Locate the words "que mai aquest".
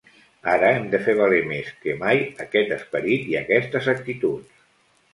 1.85-2.75